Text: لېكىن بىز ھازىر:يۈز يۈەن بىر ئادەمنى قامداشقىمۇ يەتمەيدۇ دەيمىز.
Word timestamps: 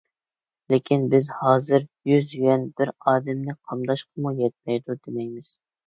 لېكىن 0.73 1.03
بىز 1.11 1.27
ھازىر:يۈز 1.41 2.35
يۈەن 2.39 2.67
بىر 2.81 2.95
ئادەمنى 2.97 3.59
قامداشقىمۇ 3.63 4.37
يەتمەيدۇ 4.45 5.03
دەيمىز. 5.07 5.57